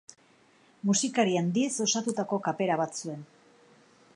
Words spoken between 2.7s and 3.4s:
bat zuen.